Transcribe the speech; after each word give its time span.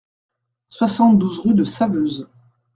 soixante-douze 0.69 1.37
rue 1.37 1.53
de 1.53 1.63
Saveuse 1.63 2.27